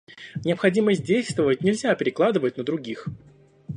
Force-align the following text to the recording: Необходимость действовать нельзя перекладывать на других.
Необходимость 0.43 1.03
действовать 1.05 1.61
нельзя 1.61 1.93
перекладывать 1.93 2.57
на 2.57 2.63
других. 2.63 3.07